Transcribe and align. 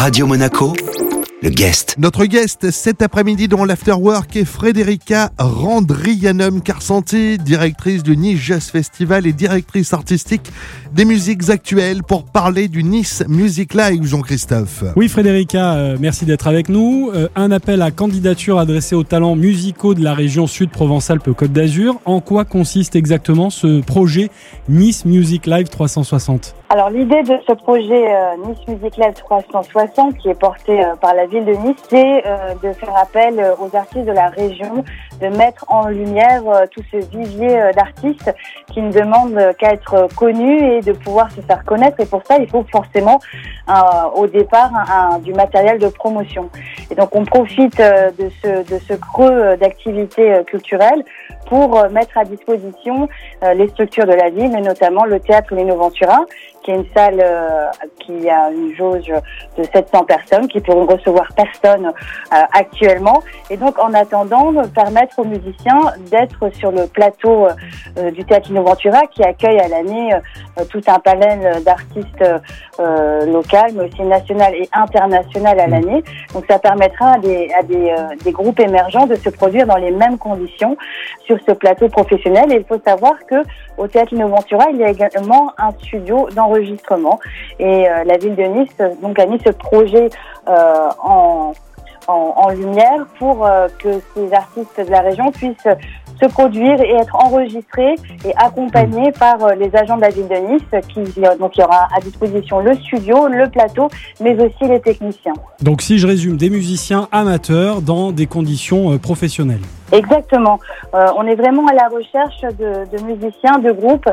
Radio 0.00 0.26
Monaco, 0.26 0.72
le 1.42 1.48
guest. 1.48 1.96
Notre 1.98 2.26
guest 2.26 2.70
cet 2.70 3.00
après-midi 3.00 3.48
dans 3.48 3.64
l'Afterwork 3.64 4.36
est 4.36 4.44
Frédérica 4.44 5.30
Randrianum 5.38 6.60
Carsanti, 6.60 7.38
directrice 7.38 8.02
du 8.02 8.16
Nice 8.16 8.38
Jazz 8.38 8.70
Festival 8.70 9.26
et 9.26 9.32
directrice 9.32 9.94
artistique 9.94 10.50
des 10.92 11.04
musiques 11.04 11.48
actuelles 11.48 12.02
pour 12.02 12.24
parler 12.24 12.68
du 12.68 12.82
Nice 12.82 13.24
Music 13.28 13.74
Live, 13.74 14.04
Jean-Christophe. 14.04 14.84
Oui, 14.96 15.08
Frédérica, 15.08 15.74
euh, 15.74 15.96
merci 15.98 16.26
d'être 16.26 16.46
avec 16.46 16.68
nous. 16.68 17.10
Euh, 17.14 17.28
un 17.36 17.50
appel 17.52 17.80
à 17.80 17.90
candidature 17.90 18.58
adressé 18.58 18.94
aux 18.94 19.04
talents 19.04 19.36
musicaux 19.36 19.94
de 19.94 20.04
la 20.04 20.12
région 20.12 20.46
Sud 20.46 20.70
Provence-Alpes-Côte 20.70 21.52
d'Azur. 21.52 22.00
En 22.04 22.20
quoi 22.20 22.44
consiste 22.44 22.96
exactement 22.96 23.48
ce 23.48 23.80
projet 23.80 24.30
Nice 24.68 25.06
Music 25.06 25.46
Live 25.46 25.68
360 25.68 26.54
alors 26.72 26.88
l'idée 26.88 27.24
de 27.24 27.36
ce 27.48 27.52
projet 27.52 28.14
euh, 28.14 28.36
Nice 28.46 28.60
Music 28.68 28.96
Live 28.96 29.14
360 29.14 30.16
qui 30.18 30.28
est 30.28 30.38
porté 30.38 30.80
euh, 30.80 30.94
par 31.00 31.14
la 31.16 31.26
ville 31.30 31.44
de 31.44 31.52
Nice, 31.52 31.76
c'est 31.88 32.26
euh, 32.26 32.54
de 32.62 32.72
faire 32.72 32.96
appel 32.96 33.42
aux 33.60 33.74
artistes 33.76 34.06
de 34.06 34.12
la 34.12 34.28
région, 34.28 34.84
de 35.20 35.28
mettre 35.28 35.64
en 35.68 35.88
lumière 35.88 36.42
tout 36.70 36.82
ce 36.90 36.96
vivier 36.96 37.70
d'artistes 37.76 38.34
qui 38.72 38.80
ne 38.80 38.90
demandent 38.90 39.54
qu'à 39.58 39.72
être 39.72 40.08
connus 40.16 40.58
et 40.58 40.80
de 40.80 40.92
pouvoir 40.92 41.30
se 41.30 41.40
faire 41.40 41.64
connaître. 41.64 42.00
Et 42.00 42.06
pour 42.06 42.22
ça, 42.26 42.36
il 42.38 42.48
faut 42.48 42.64
forcément 42.70 43.20
au 44.14 44.26
départ 44.26 44.70
du 45.22 45.32
matériel 45.34 45.78
de 45.78 45.88
promotion. 45.88 46.48
Et 46.90 46.94
donc 46.94 47.14
on 47.14 47.24
profite 47.24 47.76
de 47.78 48.30
ce, 48.42 48.48
de 48.72 48.78
ce 48.78 48.94
creux 48.94 49.56
d'activité 49.56 50.42
culturelle 50.46 51.04
pour 51.50 51.90
mettre 51.90 52.16
à 52.16 52.24
disposition 52.24 53.08
les 53.42 53.68
structures 53.68 54.06
de 54.06 54.12
la 54.12 54.30
ville, 54.30 54.54
et 54.56 54.62
notamment 54.62 55.04
le 55.04 55.20
théâtre 55.20 55.54
Ventura, 55.54 56.20
qui 56.62 56.70
est 56.70 56.74
une 56.74 56.86
salle 56.94 57.20
euh, 57.22 57.66
qui 58.00 58.28
a 58.28 58.50
une 58.50 58.74
jauge 58.74 59.12
de 59.56 59.64
700 59.64 60.04
personnes, 60.04 60.48
qui 60.48 60.60
pourront 60.60 60.86
recevoir 60.86 61.28
personne 61.34 61.86
euh, 61.86 62.36
actuellement. 62.52 63.22
Et 63.50 63.56
donc, 63.56 63.78
en 63.78 63.92
attendant, 63.94 64.52
permettre 64.74 65.18
aux 65.18 65.24
musiciens 65.24 65.80
d'être 66.10 66.50
sur 66.54 66.70
le 66.70 66.86
plateau 66.86 67.46
euh, 67.98 68.10
du 68.10 68.24
Théâtre 68.24 68.50
Innoventura, 68.50 69.02
qui 69.10 69.22
accueille 69.22 69.58
à 69.58 69.68
l'année 69.68 70.10
tout 70.68 70.82
un 70.86 70.98
panel 70.98 71.62
d'artistes 71.62 72.24
locaux, 72.78 73.74
mais 73.74 73.84
aussi 73.84 74.02
national 74.02 74.54
et 74.54 74.68
international 74.72 75.58
à 75.60 75.66
l'année. 75.66 76.02
Donc, 76.34 76.44
ça 76.48 76.58
permettra 76.58 77.12
à 77.12 77.18
des, 77.18 77.50
à 77.58 77.62
des, 77.62 77.94
des 78.24 78.32
groupes 78.32 78.60
émergents 78.60 79.06
de 79.06 79.14
se 79.14 79.30
produire 79.30 79.66
dans 79.66 79.76
les 79.76 79.90
mêmes 79.90 80.18
conditions 80.18 80.76
sur 81.24 81.38
ce 81.46 81.52
plateau 81.52 81.88
professionnel. 81.88 82.52
Et 82.52 82.56
il 82.56 82.64
faut 82.64 82.80
savoir 82.84 83.14
que 83.26 83.42
au 83.78 83.86
Théâtre 83.86 84.12
Innoventura, 84.12 84.66
il 84.70 84.78
y 84.78 84.84
a 84.84 84.90
également 84.90 85.52
un 85.58 85.70
studio 85.72 86.28
dans 86.34 86.50
enregistrement. 86.50 87.18
Et 87.58 87.88
euh, 87.88 88.04
la 88.04 88.16
ville 88.18 88.34
de 88.34 88.42
Nice 88.42 89.00
donc 89.02 89.18
a 89.18 89.26
mis 89.26 89.40
ce 89.44 89.50
projet 89.50 90.10
euh, 90.48 90.88
en, 91.02 91.52
en, 92.08 92.48
lumière 92.50 93.06
pour 93.18 93.46
euh, 93.46 93.68
que 93.78 94.00
ces 94.14 94.32
artistes 94.32 94.80
de 94.80 94.90
la 94.90 95.00
région 95.00 95.30
puissent 95.30 95.68
se 96.20 96.26
produire 96.26 96.80
et 96.80 96.90
être 96.90 97.14
enregistrés 97.16 97.94
et 98.24 98.32
accompagnés 98.36 99.12
par 99.12 99.54
les 99.54 99.74
agents 99.74 99.96
de 99.96 100.02
la 100.02 100.10
ville 100.10 100.28
de 100.28 100.52
Nice 100.52 100.84
qui 100.88 101.00
donc 101.38 101.56
il 101.56 101.60
y 101.60 101.64
aura 101.64 101.88
à 101.96 102.00
disposition 102.00 102.60
le 102.60 102.74
studio, 102.74 103.28
le 103.28 103.48
plateau, 103.48 103.88
mais 104.20 104.34
aussi 104.34 104.68
les 104.68 104.80
techniciens. 104.80 105.32
Donc 105.62 105.82
si 105.82 105.98
je 105.98 106.06
résume, 106.06 106.36
des 106.36 106.50
musiciens 106.50 107.08
amateurs 107.12 107.82
dans 107.82 108.12
des 108.12 108.26
conditions 108.26 108.98
professionnelles. 108.98 109.60
Exactement. 109.92 110.58
on 110.92 111.26
est 111.26 111.34
vraiment 111.34 111.66
à 111.66 111.74
la 111.74 111.88
recherche 111.88 112.40
de, 112.42 112.96
de 112.96 113.02
musiciens, 113.04 113.58
de 113.58 113.72
groupes 113.72 114.08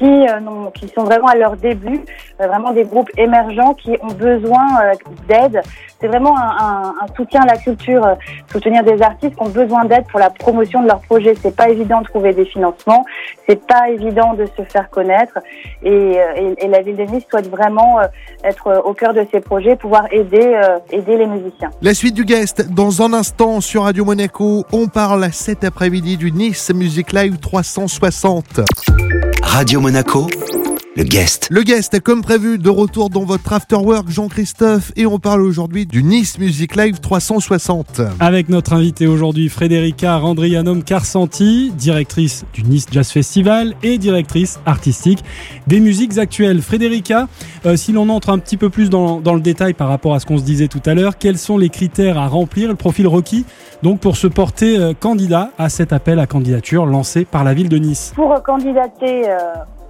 qui, 0.00 0.06
euh, 0.06 0.70
qui 0.74 0.88
sont 0.88 1.04
vraiment 1.04 1.28
à 1.28 1.36
leur 1.36 1.56
début, 1.56 2.00
euh, 2.40 2.46
vraiment 2.46 2.72
des 2.72 2.84
groupes 2.84 3.10
émergents 3.18 3.74
qui 3.74 3.90
ont 4.00 4.14
besoin 4.14 4.66
euh, 4.82 4.92
d'aide. 5.28 5.60
C'est 6.00 6.08
vraiment 6.08 6.34
un, 6.38 6.94
un, 7.02 7.14
soutien 7.14 7.42
à 7.42 7.46
la 7.46 7.58
culture, 7.58 8.16
soutenir 8.50 8.82
des 8.82 9.02
artistes 9.02 9.36
qui 9.36 9.42
ont 9.42 9.50
besoin 9.50 9.84
d'aide 9.84 10.06
pour 10.10 10.18
la 10.18 10.30
promotion 10.30 10.82
de 10.82 10.86
leur 10.86 11.00
projet. 11.00 11.34
C'est 11.42 11.54
pas 11.54 11.68
évident 11.68 12.00
de 12.00 12.06
trouver 12.06 12.32
des 12.32 12.46
financements, 12.46 13.04
c'est 13.46 13.66
pas 13.66 13.90
évident 13.90 14.32
de 14.32 14.46
se 14.46 14.62
faire 14.62 14.88
connaître, 14.88 15.38
et, 15.82 16.16
et, 16.36 16.64
et 16.64 16.68
la 16.68 16.80
ville 16.80 16.96
de 16.96 17.02
Nice 17.02 17.24
souhaite 17.30 17.50
vraiment 17.50 17.98
être 18.44 18.82
au 18.86 18.94
cœur 18.94 19.12
de 19.12 19.26
ces 19.30 19.40
projets, 19.40 19.76
pouvoir 19.76 20.06
aider, 20.10 20.58
aider 20.90 21.18
les 21.18 21.26
musiciens. 21.26 21.68
La 21.82 21.92
suite 21.92 22.14
du 22.14 22.24
guest 22.24 22.72
dans 22.72 23.02
un 23.02 23.12
instant 23.12 23.60
sur 23.60 23.82
Radio 23.82 24.06
Monaco. 24.06 24.64
On 24.72 24.88
parle 24.88 25.19
cet 25.28 25.64
après-midi 25.64 26.16
du 26.16 26.32
Nice 26.32 26.70
Music 26.74 27.12
Live 27.12 27.36
360. 27.38 28.60
Radio 29.42 29.80
Monaco, 29.80 30.26
le 30.96 31.04
guest. 31.04 31.46
Le 31.50 31.62
guest, 31.62 32.00
comme 32.00 32.20
prévu, 32.20 32.58
de 32.58 32.68
retour 32.68 33.10
dans 33.10 33.24
votre 33.24 33.52
afterwork, 33.52 34.08
Jean-Christophe, 34.08 34.90
et 34.96 35.06
on 35.06 35.20
parle 35.20 35.42
aujourd'hui 35.42 35.86
du 35.86 36.02
Nice 36.02 36.38
Music 36.38 36.74
Live 36.74 36.98
360. 36.98 38.00
Avec 38.18 38.48
notre 38.48 38.72
invité 38.72 39.06
aujourd'hui, 39.06 39.48
Frédérica 39.48 40.16
Randrianum 40.16 40.82
Carsanti, 40.82 41.72
directrice 41.76 42.44
du 42.52 42.64
Nice 42.64 42.86
Jazz 42.90 43.08
Festival 43.08 43.74
et 43.84 43.98
directrice 43.98 44.58
artistique 44.66 45.22
des 45.68 45.78
musiques 45.78 46.18
actuelles. 46.18 46.60
Frédérica, 46.60 47.28
euh, 47.66 47.76
si 47.76 47.92
l'on 47.92 48.08
entre 48.08 48.30
un 48.30 48.38
petit 48.38 48.56
peu 48.56 48.68
plus 48.68 48.90
dans, 48.90 49.20
dans, 49.20 49.34
le 49.34 49.40
détail 49.40 49.74
par 49.74 49.88
rapport 49.88 50.14
à 50.14 50.20
ce 50.20 50.26
qu'on 50.26 50.38
se 50.38 50.44
disait 50.44 50.68
tout 50.68 50.82
à 50.86 50.94
l'heure, 50.94 51.18
quels 51.18 51.38
sont 51.38 51.56
les 51.56 51.68
critères 51.68 52.18
à 52.18 52.26
remplir, 52.26 52.68
le 52.68 52.74
profil 52.74 53.06
requis, 53.06 53.44
donc 53.84 54.00
pour 54.00 54.16
se 54.16 54.26
porter 54.26 54.76
euh, 54.76 54.92
candidat 54.92 55.50
à 55.56 55.68
cet 55.68 55.92
appel 55.92 56.18
à 56.18 56.26
candidature 56.26 56.84
lancé 56.84 57.24
par 57.24 57.44
la 57.44 57.54
ville 57.54 57.68
de 57.68 57.78
Nice? 57.78 58.12
Pour 58.16 58.42
candidater 58.42 59.28
euh, 59.28 59.36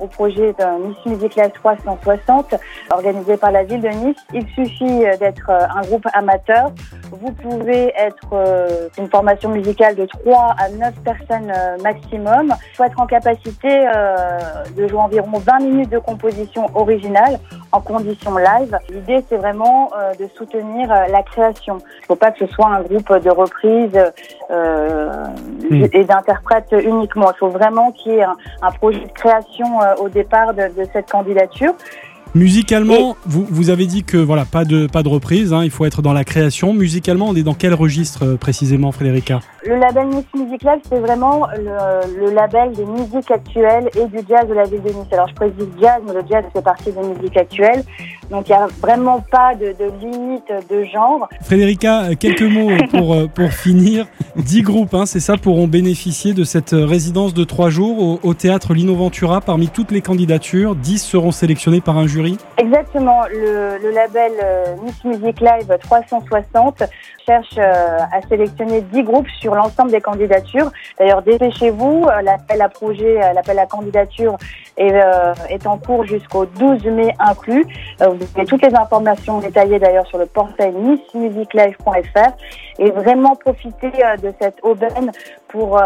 au 0.00 0.06
projet 0.06 0.52
d'un 0.54 0.78
Nice 0.78 0.96
Music 1.06 1.36
Live 1.36 1.52
360 1.54 2.54
organisé 2.90 3.36
par 3.36 3.50
la 3.50 3.64
ville 3.64 3.80
de 3.80 3.88
Nice. 3.88 4.16
Il 4.32 4.46
suffit 4.48 5.04
euh, 5.04 5.16
d'être 5.16 5.50
euh, 5.50 5.66
un 5.74 5.82
groupe 5.82 6.06
amateur. 6.12 6.72
Vous 7.12 7.32
pouvez 7.32 7.92
être 7.96 8.28
euh, 8.32 8.88
une 8.98 9.08
formation 9.08 9.50
musicale 9.50 9.94
de 9.96 10.06
3 10.06 10.54
à 10.58 10.68
9 10.68 10.94
personnes 11.04 11.52
maximum. 11.82 12.54
Il 12.72 12.76
faut 12.76 12.84
être 12.84 13.00
en 13.00 13.06
capacité 13.06 13.86
de 14.76 14.88
jouer 14.88 14.98
environ 14.98 15.38
20 15.38 15.58
minutes 15.60 15.90
de 15.90 15.98
composition 15.98 16.66
originale 16.74 17.38
en 17.72 17.80
conditions 17.80 18.36
live. 18.36 18.76
L'idée, 18.90 19.24
c'est 19.28 19.36
vraiment 19.36 19.90
de 20.18 20.26
soutenir 20.36 20.88
la 20.88 21.22
création. 21.22 21.78
Il 21.78 22.02
ne 22.02 22.06
faut 22.06 22.16
pas 22.16 22.30
que 22.30 22.46
ce 22.46 22.52
soit 22.52 22.68
un 22.68 22.82
groupe 22.82 23.12
de 23.18 23.30
reprises 23.30 23.98
hmm. 24.50 25.84
et 25.92 26.04
d'interprètes 26.04 26.72
uniquement. 26.72 27.30
Il 27.32 27.38
faut 27.38 27.48
vraiment 27.48 27.92
qu'il 27.92 28.12
y 28.12 28.16
ait 28.16 28.24
un 28.62 28.70
projet 28.70 29.00
de 29.00 29.12
création 29.12 29.78
au 30.00 30.08
départ 30.08 30.54
de, 30.54 30.70
cette 30.92 31.10
candidature. 31.10 31.74
Musicalement, 32.34 33.16
vous, 33.26 33.44
vous 33.50 33.70
avez 33.70 33.86
dit 33.86 34.04
que 34.04 34.16
voilà, 34.16 34.44
pas 34.44 34.64
de, 34.64 34.86
pas 34.86 35.02
de 35.02 35.08
reprise, 35.08 35.52
hein, 35.52 35.64
il 35.64 35.70
faut 35.70 35.84
être 35.84 36.00
dans 36.00 36.12
la 36.12 36.22
création. 36.22 36.72
Musicalement, 36.72 37.26
on 37.28 37.34
est 37.34 37.42
dans 37.42 37.54
quel 37.54 37.74
registre 37.74 38.24
euh, 38.24 38.36
précisément, 38.36 38.92
Frédérica? 38.92 39.40
Le 39.64 39.76
label 39.76 40.06
Nice 40.08 40.24
Music 40.36 40.62
Live, 40.62 40.80
c'est 40.88 41.00
vraiment 41.00 41.48
le, 41.56 42.26
le, 42.26 42.32
label 42.32 42.72
des 42.72 42.84
musiques 42.84 43.30
actuelles 43.32 43.90
et 43.96 44.06
du 44.06 44.24
jazz 44.28 44.48
de 44.48 44.54
la 44.54 44.62
ville 44.62 44.80
de 44.80 44.90
Nice. 44.90 45.08
Alors 45.10 45.26
je 45.28 45.34
précise 45.34 45.66
jazz, 45.80 46.00
mais 46.06 46.14
le 46.14 46.22
jazz 46.30 46.44
fait 46.52 46.62
partie 46.62 46.92
des 46.92 47.02
musiques 47.02 47.36
actuelles. 47.36 47.82
Donc 48.30 48.48
il 48.48 48.52
n'y 48.52 48.58
a 48.58 48.68
vraiment 48.80 49.20
pas 49.20 49.54
de, 49.54 49.74
de, 49.78 49.90
limite 50.00 50.52
de 50.70 50.84
genre. 50.84 51.28
Frédérica, 51.42 52.14
quelques 52.18 52.42
mots 52.42 52.70
pour, 52.90 53.14
euh, 53.14 53.26
pour 53.26 53.50
finir. 53.50 54.06
Dix 54.36 54.62
groupes, 54.62 54.94
hein, 54.94 55.06
c'est 55.06 55.20
ça, 55.20 55.36
pourront 55.36 55.66
bénéficier 55.66 56.32
de 56.32 56.44
cette 56.44 56.70
résidence 56.70 57.34
de 57.34 57.44
trois 57.44 57.70
jours 57.70 58.00
au, 58.00 58.20
au 58.22 58.34
théâtre 58.34 58.74
Lino 58.74 58.94
Ventura. 58.94 59.40
Parmi 59.40 59.68
toutes 59.68 59.90
les 59.90 60.00
candidatures, 60.00 60.76
10 60.76 60.98
seront 60.98 61.32
sélectionnés 61.32 61.80
par 61.80 61.98
un 61.98 62.06
jury 62.06 62.38
Exactement. 62.58 63.22
Le, 63.30 63.78
le 63.82 63.90
label 63.90 64.32
euh, 64.42 64.76
Miss 64.82 65.04
Music 65.04 65.40
Live 65.40 65.76
360 65.80 66.82
cherche 67.26 67.56
euh, 67.58 67.98
à 68.12 68.20
sélectionner 68.28 68.80
10 68.80 69.02
groupes 69.02 69.28
sur 69.40 69.54
l'ensemble 69.54 69.90
des 69.90 70.00
candidatures. 70.00 70.70
D'ailleurs, 70.98 71.22
dépêchez-vous. 71.22 72.06
Euh, 72.06 72.22
l'appel 72.22 72.60
à 72.60 72.68
projet, 72.68 73.18
l'appel 73.34 73.58
à 73.58 73.66
candidature 73.66 74.36
est, 74.76 74.94
est 75.48 75.66
en 75.66 75.78
cours 75.78 76.04
jusqu'au 76.04 76.46
12 76.46 76.84
mai 76.86 77.14
inclus. 77.18 77.66
vous 78.00 78.19
avez 78.36 78.46
toutes 78.46 78.62
les 78.62 78.74
informations 78.74 79.38
détaillées 79.38 79.78
d'ailleurs 79.78 80.06
sur 80.06 80.18
le 80.18 80.26
portail 80.26 80.72
missmusiclive.fr 80.72 82.32
et 82.78 82.90
vraiment 82.90 83.36
profiter 83.36 83.90
de 84.22 84.32
cette 84.40 84.58
aubaine 84.62 85.12
pour 85.48 85.80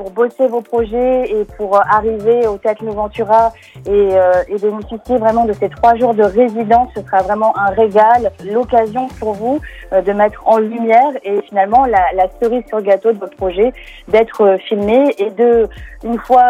pour 0.00 0.10
bosser 0.12 0.46
vos 0.46 0.62
projets 0.62 1.30
et 1.30 1.44
pour 1.58 1.76
euh, 1.76 1.80
arriver 1.90 2.46
au 2.46 2.56
Théâtre 2.56 2.86
Ventura 2.86 3.52
et, 3.86 3.90
euh, 3.90 4.32
bénéficier 4.48 5.18
vraiment 5.18 5.44
de 5.44 5.52
ces 5.52 5.68
trois 5.68 5.94
jours 5.96 6.14
de 6.14 6.22
résidence. 6.22 6.88
Ce 6.96 7.02
sera 7.02 7.20
vraiment 7.20 7.54
un 7.58 7.68
régal, 7.68 8.32
l'occasion 8.50 9.08
pour 9.18 9.34
vous 9.34 9.60
euh, 9.92 10.00
de 10.00 10.12
mettre 10.14 10.40
en 10.46 10.56
lumière 10.56 11.10
et 11.22 11.42
finalement 11.42 11.84
la, 11.84 12.12
la, 12.14 12.28
cerise 12.40 12.64
sur 12.66 12.78
le 12.78 12.84
gâteau 12.84 13.12
de 13.12 13.18
votre 13.18 13.36
projet, 13.36 13.74
d'être 14.08 14.56
filmé 14.66 15.14
et 15.18 15.28
de, 15.32 15.68
une 16.02 16.18
fois 16.18 16.46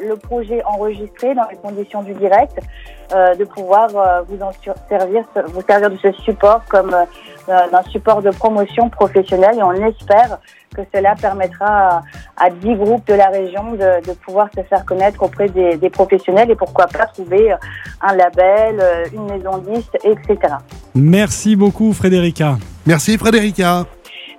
le 0.00 0.16
projet 0.16 0.64
enregistré 0.64 1.34
dans 1.34 1.46
les 1.50 1.56
conditions 1.56 2.02
du 2.02 2.14
direct, 2.14 2.58
de 3.12 3.44
pouvoir 3.44 3.88
vous 4.28 4.40
en 4.40 4.50
servir, 4.88 5.24
vous 5.48 5.60
servir 5.60 5.90
de 5.90 5.96
ce 5.98 6.12
support 6.12 6.62
comme 6.70 6.96
d'un 7.46 7.82
support 7.90 8.22
de 8.22 8.30
promotion 8.30 8.88
professionnelle 8.88 9.58
et 9.58 9.62
on 9.62 9.72
espère 9.72 10.38
que 10.74 10.82
cela 10.94 11.14
permettra 11.14 12.02
à, 12.36 12.50
dix 12.50 12.74
10 12.74 12.76
groupes 12.76 13.06
de 13.06 13.14
la 13.14 13.28
région 13.28 13.72
de, 13.72 14.12
pouvoir 14.24 14.48
se 14.56 14.62
faire 14.62 14.84
connaître 14.84 15.22
auprès 15.22 15.48
des, 15.48 15.76
des, 15.76 15.90
professionnels 15.90 16.50
et 16.50 16.56
pourquoi 16.56 16.86
pas 16.86 17.06
trouver 17.06 17.54
un 18.00 18.14
label, 18.14 18.82
une 19.12 19.26
maison 19.26 19.58
disque, 19.58 19.96
etc. 20.04 20.54
Merci 20.94 21.56
beaucoup 21.56 21.92
Frédérica. 21.92 22.58
Merci 22.86 23.16
Frédérica. 23.16 23.86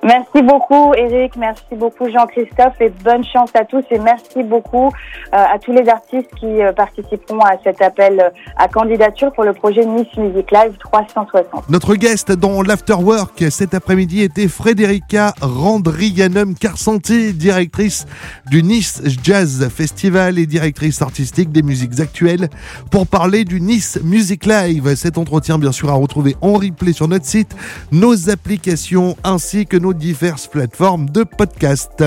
Merci 0.06 0.44
beaucoup 0.44 0.94
Eric, 0.94 1.36
merci 1.36 1.63
beaucoup 1.75 2.07
Jean-Christophe 2.07 2.80
et 2.80 2.92
bonne 3.04 3.24
chance 3.25 3.50
à 3.56 3.66
tous 3.66 3.84
et 3.90 3.98
merci 3.98 4.44
beaucoup 4.44 4.86
euh, 4.86 4.92
à 5.31 5.57
tous 5.57 5.72
les 5.72 5.90
artistes 5.90 6.30
qui 6.40 6.62
euh, 6.62 6.72
participeront 6.74 7.40
à 7.40 7.56
cet 7.63 7.81
appel 7.81 8.19
euh, 8.19 8.30
à 8.56 8.68
candidature 8.68 9.34
pour 9.34 9.46
le 9.46 9.54
projet 9.54 9.84
Nice 9.84 10.16
Music 10.16 10.52
Live 10.52 10.78
360. 10.78 11.72
Notre 11.72 11.96
guest 11.96 12.31
dans 12.31 12.62
l'Afterwork 12.62 13.46
cet 13.50 13.74
après-midi 13.74 14.22
était 14.22 14.48
Frédérica 14.48 15.34
Randrianum 15.42 16.54
Carsanti, 16.54 17.34
directrice 17.34 18.06
du 18.51 18.62
Nice 18.62 19.01
Jazz 19.24 19.69
Festival 19.75 20.38
et 20.38 20.46
directrice 20.46 21.01
artistique 21.01 21.51
des 21.51 21.63
musiques 21.63 22.00
actuelles 22.00 22.50
pour 22.92 23.08
parler 23.08 23.44
du 23.44 23.60
Nice 23.60 24.00
Music 24.04 24.46
Live. 24.46 24.94
Cet 24.94 25.18
entretien 25.18 25.58
bien 25.58 25.72
sûr 25.72 25.90
à 25.90 25.94
retrouver 25.96 26.36
en 26.42 26.54
replay 26.54 26.94
sur 26.94 27.08
notre 27.08 27.25
site, 27.25 27.56
nos 27.92 28.30
applications 28.30 29.18
ainsi 29.24 29.66
que 29.66 29.78
nos 29.78 29.94
diverses 29.95 30.47
plateformes 30.47 31.09
de 31.12 31.24
podcast. 31.24 32.03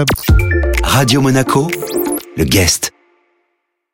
Radio 0.82 1.20
Monaco, 1.20 1.68
le 2.36 2.44
guest. 2.44 2.97